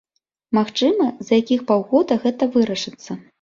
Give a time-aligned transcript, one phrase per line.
[0.57, 3.11] Магчыма, за якіх паўгода гэта вырашыцца.